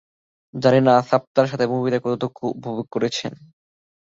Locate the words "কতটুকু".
2.03-2.43